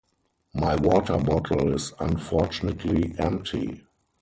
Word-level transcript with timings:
My 0.55 0.75
water 0.77 1.15
bottle 1.19 1.75
is 1.75 1.93
unfortunately 1.99 3.13
empty. 3.19 3.83